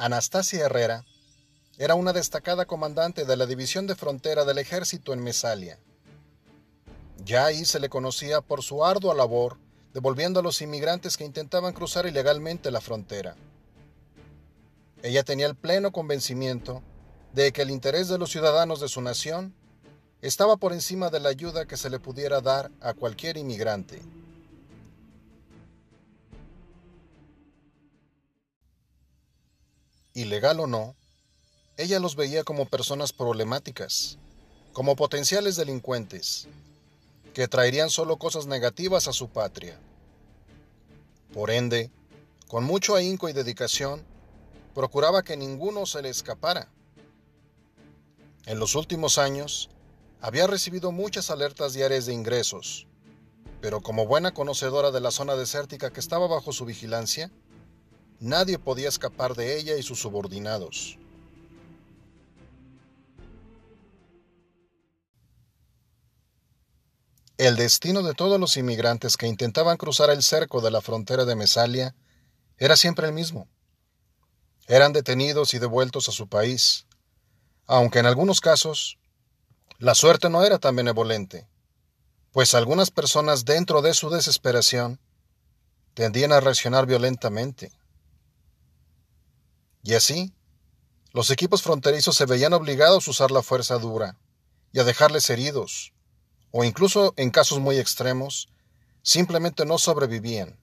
[0.00, 1.04] Anastasia Herrera
[1.76, 5.80] era una destacada comandante de la División de Frontera del Ejército en Mesalia.
[7.24, 9.58] Ya ahí se le conocía por su ardua labor
[9.92, 13.34] devolviendo a los inmigrantes que intentaban cruzar ilegalmente la frontera.
[15.02, 16.80] Ella tenía el pleno convencimiento
[17.32, 19.52] de que el interés de los ciudadanos de su nación
[20.22, 24.00] estaba por encima de la ayuda que se le pudiera dar a cualquier inmigrante.
[30.18, 30.96] Ilegal o no,
[31.76, 34.18] ella los veía como personas problemáticas,
[34.72, 36.48] como potenciales delincuentes,
[37.34, 39.78] que traerían solo cosas negativas a su patria.
[41.32, 41.92] Por ende,
[42.48, 44.02] con mucho ahínco y dedicación,
[44.74, 46.68] procuraba que ninguno se le escapara.
[48.46, 49.70] En los últimos años,
[50.20, 52.88] había recibido muchas alertas diarias de ingresos,
[53.60, 57.30] pero como buena conocedora de la zona desértica que estaba bajo su vigilancia,
[58.20, 60.98] nadie podía escapar de ella y sus subordinados.
[67.38, 71.36] El destino de todos los inmigrantes que intentaban cruzar el cerco de la frontera de
[71.36, 71.94] Mesalia
[72.56, 73.46] era siempre el mismo.
[74.66, 76.86] Eran detenidos y devueltos a su país,
[77.66, 78.98] aunque en algunos casos
[79.78, 81.46] la suerte no era tan benevolente,
[82.32, 84.98] pues algunas personas dentro de su desesperación
[85.94, 87.77] tendían a reaccionar violentamente.
[89.82, 90.34] Y así,
[91.12, 94.18] los equipos fronterizos se veían obligados a usar la fuerza dura
[94.72, 95.94] y a dejarles heridos,
[96.50, 98.48] o incluso en casos muy extremos,
[99.02, 100.58] simplemente no sobrevivían.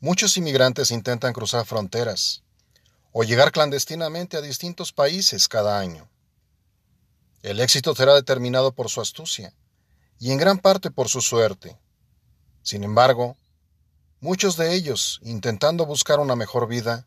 [0.00, 2.42] Muchos inmigrantes intentan cruzar fronteras
[3.12, 6.08] o llegar clandestinamente a distintos países cada año.
[7.42, 9.54] El éxito será determinado por su astucia
[10.20, 11.78] y en gran parte por su suerte.
[12.62, 13.37] Sin embargo,
[14.20, 17.06] muchos de ellos, intentando buscar una mejor vida,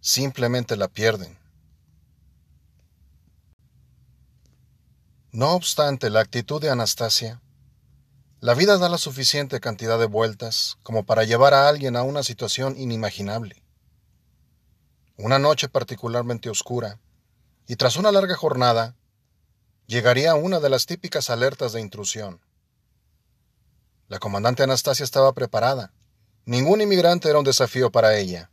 [0.00, 1.38] simplemente la pierden.
[5.32, 7.40] No obstante la actitud de Anastasia,
[8.40, 12.22] la vida da la suficiente cantidad de vueltas como para llevar a alguien a una
[12.22, 13.62] situación inimaginable.
[15.18, 16.98] Una noche particularmente oscura,
[17.66, 18.96] y tras una larga jornada,
[19.86, 22.40] llegaría una de las típicas alertas de intrusión.
[24.08, 25.92] La comandante Anastasia estaba preparada.
[26.44, 28.50] Ningún inmigrante era un desafío para ella,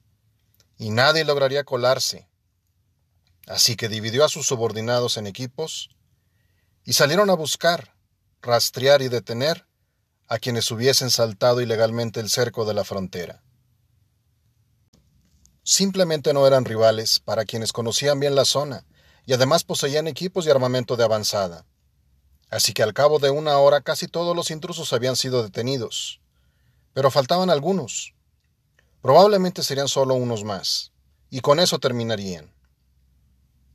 [0.78, 2.28] y nadie lograría colarse.
[3.48, 5.90] Así que dividió a sus subordinados en equipos
[6.84, 7.96] y salieron a buscar,
[8.42, 9.66] rastrear y detener
[10.28, 13.42] a quienes hubiesen saltado ilegalmente el cerco de la frontera.
[15.64, 18.86] Simplemente no eran rivales para quienes conocían bien la zona
[19.25, 21.66] y además poseían equipos y armamento de avanzada.
[22.50, 26.22] Así que al cabo de una hora casi todos los intrusos habían sido detenidos.
[26.97, 28.16] Pero faltaban algunos.
[29.03, 30.94] Probablemente serían solo unos más,
[31.30, 32.52] y con eso terminarían.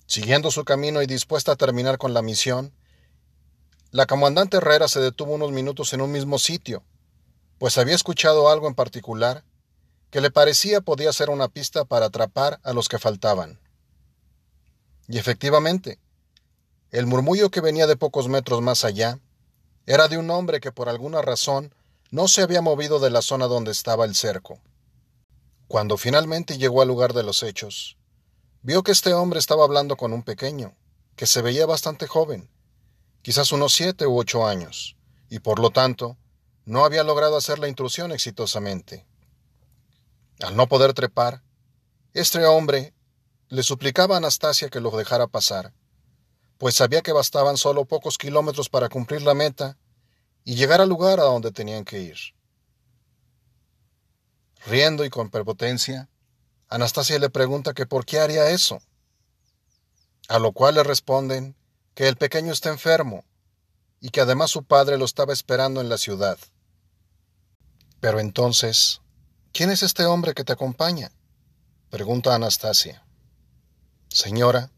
[0.06, 2.75] Siguiendo su camino y dispuesta a terminar con la misión,
[3.93, 6.82] la comandante Herrera se detuvo unos minutos en un mismo sitio,
[7.59, 9.44] pues había escuchado algo en particular
[10.11, 13.61] que le parecía podía ser una pista para atrapar a los que faltaban.
[15.06, 16.00] Y efectivamente,
[16.91, 19.21] el murmullo que venía de pocos metros más allá
[19.87, 21.72] era de un hombre que por alguna razón
[22.12, 24.61] no se había movido de la zona donde estaba el cerco.
[25.67, 27.97] Cuando finalmente llegó al lugar de los hechos,
[28.61, 30.77] vio que este hombre estaba hablando con un pequeño,
[31.17, 32.50] que se veía bastante joven,
[33.23, 34.95] quizás unos siete u ocho años,
[35.31, 36.19] y por lo tanto
[36.67, 39.06] no había logrado hacer la intrusión exitosamente.
[40.43, 41.43] Al no poder trepar,
[42.12, 42.93] este hombre
[43.49, 45.73] le suplicaba a Anastasia que lo dejara pasar,
[46.59, 49.79] pues sabía que bastaban solo pocos kilómetros para cumplir la meta
[50.44, 52.19] y llegar al lugar a donde tenían que ir.
[54.66, 56.08] Riendo y con prepotencia,
[56.69, 58.81] Anastasia le pregunta que por qué haría eso,
[60.28, 61.56] a lo cual le responden
[61.94, 63.25] que el pequeño está enfermo
[64.00, 66.38] y que además su padre lo estaba esperando en la ciudad.
[68.00, 69.00] Pero entonces,
[69.52, 71.12] ¿quién es este hombre que te acompaña?
[71.90, 73.05] pregunta Anastasia.
[74.08, 74.70] Señora,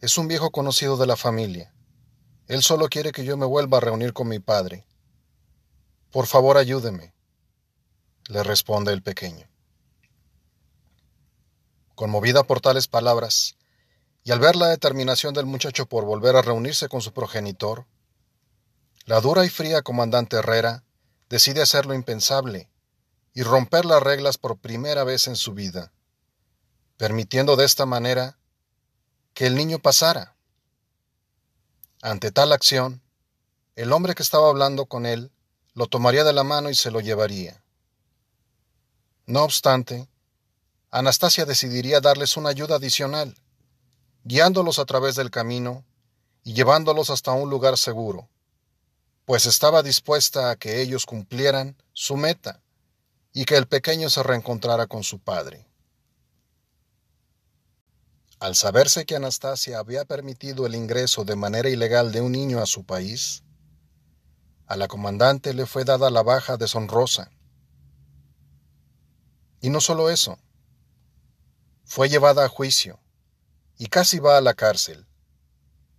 [0.00, 1.74] es un viejo conocido de la familia.
[2.46, 4.86] Él solo quiere que yo me vuelva a reunir con mi padre.
[6.14, 7.12] Por favor, ayúdeme,
[8.28, 9.48] le responde el pequeño.
[11.96, 13.56] Conmovida por tales palabras,
[14.22, 17.88] y al ver la determinación del muchacho por volver a reunirse con su progenitor,
[19.06, 20.84] la dura y fría comandante Herrera
[21.28, 22.70] decide hacer lo impensable
[23.32, 25.92] y romper las reglas por primera vez en su vida,
[26.96, 28.38] permitiendo de esta manera
[29.32, 30.36] que el niño pasara.
[32.02, 33.02] Ante tal acción,
[33.74, 35.32] el hombre que estaba hablando con él
[35.74, 37.62] lo tomaría de la mano y se lo llevaría.
[39.26, 40.08] No obstante,
[40.90, 43.36] Anastasia decidiría darles una ayuda adicional,
[44.22, 45.84] guiándolos a través del camino
[46.44, 48.28] y llevándolos hasta un lugar seguro,
[49.24, 52.60] pues estaba dispuesta a que ellos cumplieran su meta
[53.32, 55.66] y que el pequeño se reencontrara con su padre.
[58.38, 62.66] Al saberse que Anastasia había permitido el ingreso de manera ilegal de un niño a
[62.66, 63.42] su país,
[64.66, 67.30] a la comandante le fue dada la baja deshonrosa.
[69.60, 70.38] Y no solo eso,
[71.84, 72.98] fue llevada a juicio
[73.78, 75.06] y casi va a la cárcel,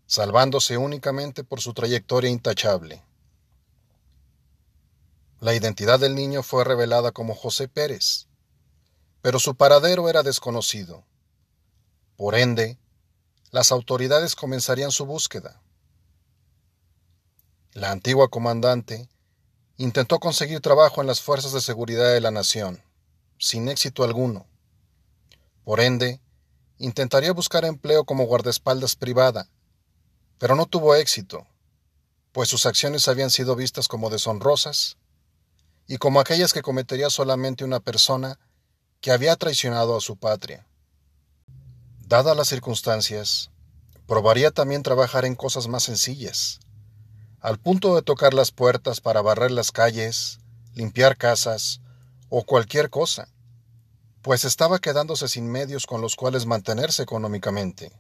[0.06, 3.04] salvándose únicamente por su trayectoria intachable.
[5.40, 8.28] La identidad del niño fue revelada como José Pérez,
[9.22, 11.04] pero su paradero era desconocido.
[12.16, 12.80] Por ende,
[13.52, 15.62] las autoridades comenzarían su búsqueda.
[17.76, 19.10] La antigua comandante
[19.76, 22.82] intentó conseguir trabajo en las fuerzas de seguridad de la nación,
[23.38, 24.48] sin éxito alguno.
[25.66, 26.22] Por ende,
[26.78, 29.50] intentaría buscar empleo como guardaespaldas privada,
[30.38, 31.46] pero no tuvo éxito,
[32.32, 34.96] pues sus acciones habían sido vistas como deshonrosas
[35.86, 38.40] y como aquellas que cometería solamente una persona
[39.02, 40.66] que había traicionado a su patria.
[42.08, 43.52] Dadas las circunstancias,
[44.08, 46.62] probaría también trabajar en cosas más sencillas,
[47.46, 50.40] al punto de tocar las puertas para barrer las calles,
[50.74, 51.80] limpiar casas
[52.28, 53.28] o cualquier cosa,
[54.24, 57.92] pues estaba quedándose sin medios con los cuales mantenerse económicamente.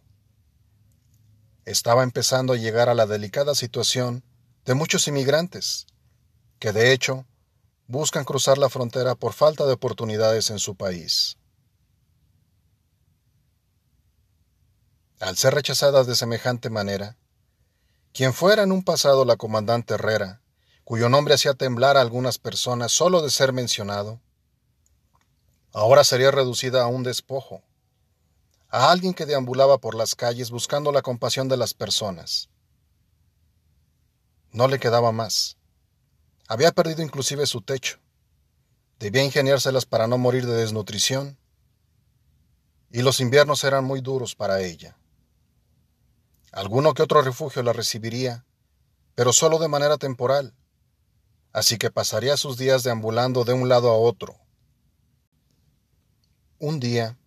[1.63, 4.23] Estaba empezando a llegar a la delicada situación
[4.65, 5.85] de muchos inmigrantes,
[6.57, 7.27] que de hecho
[7.85, 11.37] buscan cruzar la frontera por falta de oportunidades en su país.
[15.19, 17.15] Al ser rechazadas de semejante manera,
[18.15, 20.41] quien fuera en un pasado la comandante Herrera,
[20.85, 24.21] cuyo nombre hacía temblar a algunas personas solo de ser mencionado,
[25.73, 27.61] ahora sería reducida a un despojo,
[28.69, 32.47] a alguien que deambulaba por las calles buscando la compasión de las personas.
[34.53, 35.57] No le quedaba más.
[36.47, 37.99] Había perdido inclusive su techo.
[38.97, 41.37] Debía ingeniárselas para no morir de desnutrición.
[42.91, 44.95] Y los inviernos eran muy duros para ella.
[46.55, 48.45] Alguno que otro refugio la recibiría,
[49.13, 50.53] pero solo de manera temporal,
[51.51, 54.37] así que pasaría sus días deambulando de un lado a otro.
[56.57, 57.17] Un día,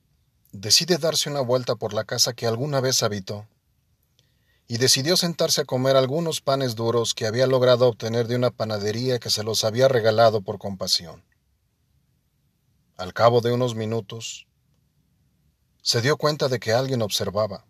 [0.53, 3.47] decide darse una vuelta por la casa que alguna vez habitó
[4.67, 9.19] y decidió sentarse a comer algunos panes duros que había logrado obtener de una panadería
[9.19, 11.23] que se los había regalado por compasión.
[12.97, 14.47] Al cabo de unos minutos,
[15.83, 17.68] se dio cuenta de que alguien observaba.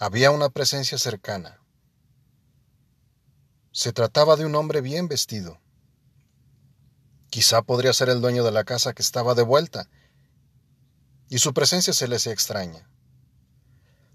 [0.00, 1.60] Había una presencia cercana.
[3.72, 5.60] Se trataba de un hombre bien vestido.
[7.30, 9.90] Quizá podría ser el dueño de la casa que estaba de vuelta,
[11.28, 12.88] y su presencia se le hacía extraña.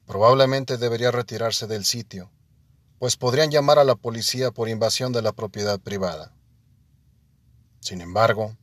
[0.06, 2.32] Probablemente debería retirarse del sitio,
[2.98, 6.34] pues podrían llamar a la policía por invasión de la propiedad privada.
[7.82, 8.58] Sin embargo,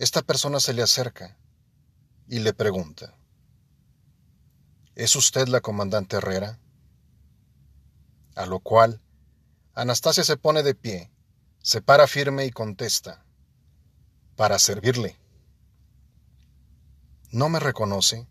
[0.00, 1.38] esta persona se le acerca
[2.26, 3.16] y le pregunta,
[4.96, 6.60] ¿Es usted la comandante Herrera?
[8.36, 9.00] A lo cual,
[9.74, 11.10] Anastasia se pone de pie,
[11.60, 13.24] se para firme y contesta,
[14.36, 15.18] para servirle.
[17.32, 18.28] ¿No me reconoce?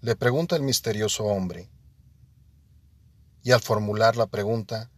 [0.00, 1.70] le pregunta el misterioso hombre.
[3.44, 4.90] Y al formular la pregunta,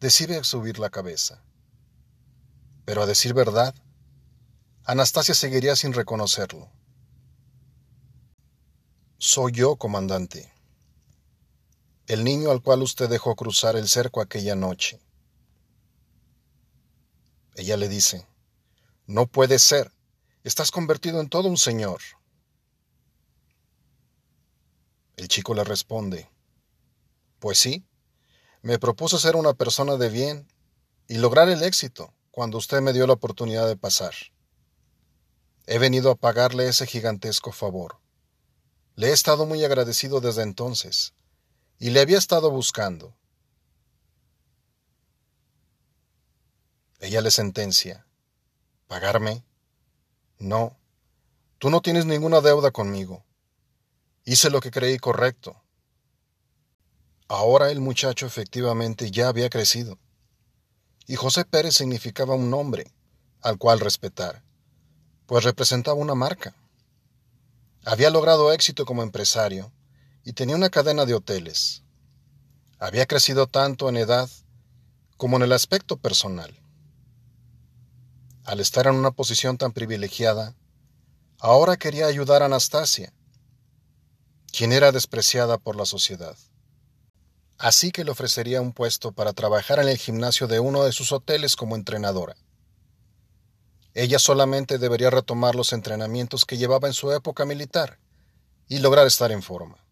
[0.00, 1.42] decide subir la cabeza.
[2.84, 3.74] Pero a decir verdad,
[4.84, 6.70] Anastasia seguiría sin reconocerlo.
[9.30, 10.50] Soy yo, comandante.
[12.06, 15.02] El niño al cual usted dejó cruzar el cerco aquella noche.
[17.54, 18.26] Ella le dice,
[19.06, 19.92] No puede ser,
[20.44, 22.00] estás convertido en todo un señor.
[25.16, 26.30] El chico le responde,
[27.38, 27.86] Pues sí,
[28.62, 30.48] me propuse ser una persona de bien
[31.06, 34.14] y lograr el éxito cuando usted me dio la oportunidad de pasar.
[35.66, 38.00] He venido a pagarle ese gigantesco favor.
[38.98, 41.14] Le he estado muy agradecido desde entonces,
[41.78, 43.14] y le había estado buscando.
[46.98, 48.08] Ella le sentencia,
[48.88, 49.44] ¿pagarme?
[50.40, 50.76] No,
[51.58, 53.24] tú no tienes ninguna deuda conmigo.
[54.24, 55.62] Hice lo que creí correcto.
[57.28, 60.00] Ahora el muchacho efectivamente ya había crecido.
[61.06, 62.92] Y José Pérez significaba un nombre
[63.42, 64.42] al cual respetar,
[65.26, 66.56] pues representaba una marca.
[67.84, 69.72] Había logrado éxito como empresario
[70.24, 71.84] y tenía una cadena de hoteles.
[72.78, 74.28] Había crecido tanto en edad
[75.16, 76.54] como en el aspecto personal.
[78.44, 80.54] Al estar en una posición tan privilegiada,
[81.40, 83.12] Ahora quería ayudar a Anastasia,
[84.52, 86.36] quien era despreciada por la sociedad.
[87.58, 91.12] Así que le ofrecería un puesto para trabajar en el gimnasio de uno de sus
[91.12, 92.34] hoteles como entrenadora.
[94.00, 97.98] Ella solamente debería retomar los entrenamientos que llevaba en su época militar
[98.68, 99.84] y lograr estar en forma.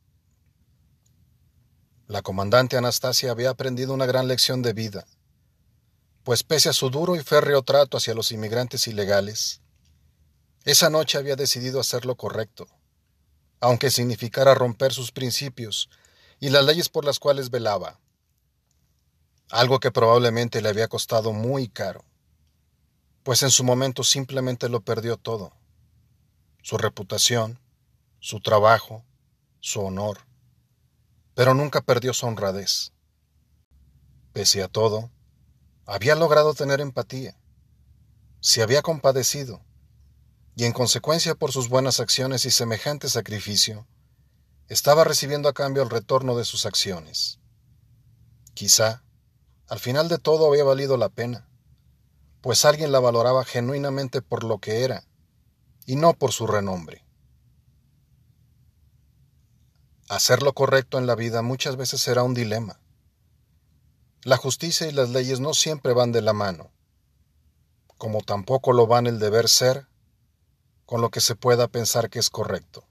[2.06, 5.08] La comandante Anastasia había aprendido una gran lección de vida,
[6.22, 9.60] pues pese a su duro y férreo trato hacia los inmigrantes ilegales,
[10.64, 12.68] esa noche había decidido hacer lo correcto,
[13.58, 15.90] aunque significara romper sus principios
[16.38, 17.98] y las leyes por las cuales velaba,
[19.50, 22.04] algo que probablemente le había costado muy caro
[23.26, 25.52] pues en su momento simplemente lo perdió todo.
[26.62, 27.58] Su reputación,
[28.20, 29.04] su trabajo,
[29.58, 30.18] su honor,
[31.34, 32.92] pero nunca perdió su honradez.
[34.32, 35.10] Pese a todo,
[35.86, 37.36] había logrado tener empatía,
[38.38, 39.60] se había compadecido,
[40.54, 43.88] y en consecuencia por sus buenas acciones y semejante sacrificio,
[44.68, 47.40] estaba recibiendo a cambio el retorno de sus acciones.
[48.54, 49.02] Quizá,
[49.66, 51.48] al final de todo había valido la pena
[52.46, 55.02] pues alguien la valoraba genuinamente por lo que era,
[55.84, 57.04] y no por su renombre.
[60.08, 62.78] Hacer lo correcto en la vida muchas veces será un dilema.
[64.22, 66.70] La justicia y las leyes no siempre van de la mano,
[67.98, 69.88] como tampoco lo van el deber ser
[70.84, 72.86] con lo que se pueda pensar que es correcto.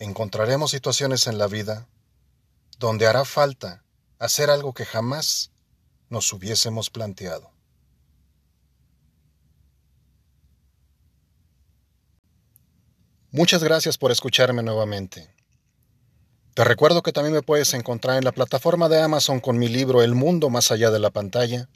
[0.00, 1.86] Encontraremos situaciones en la vida
[2.80, 3.85] donde hará falta
[4.18, 5.50] hacer algo que jamás
[6.08, 7.50] nos hubiésemos planteado.
[13.30, 15.28] Muchas gracias por escucharme nuevamente.
[16.54, 20.02] Te recuerdo que también me puedes encontrar en la plataforma de Amazon con mi libro
[20.02, 21.68] El mundo más allá de la pantalla,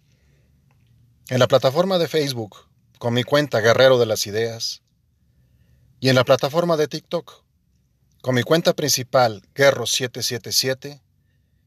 [1.29, 2.57] en la plataforma de Facebook
[2.99, 4.83] con mi cuenta Guerrero de las Ideas
[6.01, 7.45] y en la plataforma de TikTok
[8.23, 11.03] con mi cuenta principal Guerro777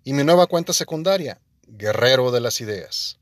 [0.03, 3.19] y mi nueva cuenta secundaria, Guerrero de las Ideas.